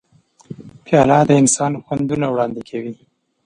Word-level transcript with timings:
پیاله 0.85 1.17
د 1.27 1.31
انسان 1.41 1.71
خوندونه 1.85 2.25
وړاندې 2.29 2.61
کوي. 2.69 2.93